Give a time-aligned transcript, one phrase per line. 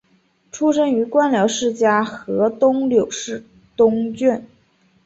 [0.51, 3.43] 出生于官僚世家河东柳氏
[3.77, 4.41] 东眷。